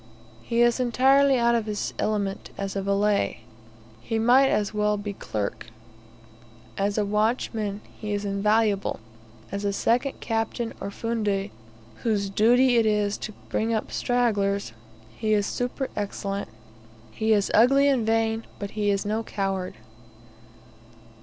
He 0.41 0.61
is 0.63 0.79
entirely 0.79 1.37
out 1.37 1.53
of 1.53 1.67
his 1.67 1.93
element 1.99 2.49
as 2.57 2.73
valet, 2.73 3.41
he 4.01 4.17
might 4.17 4.47
as 4.49 4.73
well 4.73 4.97
be 4.97 5.13
clerk. 5.13 5.67
As 6.75 6.97
a 6.97 7.05
watchman 7.05 7.81
he 7.99 8.11
is 8.11 8.25
invaluable, 8.25 8.99
as 9.51 9.63
a 9.63 9.71
second 9.71 10.19
captain 10.19 10.73
or 10.81 10.89
fundi, 10.89 11.51
whose 11.97 12.31
duty 12.31 12.77
it 12.77 12.87
is 12.87 13.15
to 13.19 13.31
bring 13.49 13.75
up 13.75 13.91
stragglers, 13.91 14.73
he 15.15 15.33
is 15.33 15.45
superexcellent. 15.45 16.47
He 17.11 17.31
is 17.31 17.51
ugly 17.53 17.87
and 17.87 18.03
vain, 18.03 18.45
but 18.57 18.71
he 18.71 18.89
is 18.89 19.05
no 19.05 19.21
coward. 19.21 19.75